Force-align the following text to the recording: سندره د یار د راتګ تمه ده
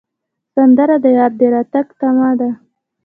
سندره 0.53 0.95
د 1.03 1.05
یار 1.17 1.31
د 1.39 1.41
راتګ 1.53 1.87
تمه 1.99 2.31
ده 2.39 2.49